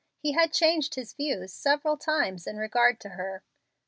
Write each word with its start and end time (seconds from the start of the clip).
He 0.17 0.31
had 0.31 0.51
changed 0.51 0.95
his 0.95 1.13
views 1.13 1.53
several 1.53 1.95
times 1.95 2.47
in 2.47 2.57
regard 2.57 2.99
to 3.01 3.09
her. 3.09 3.43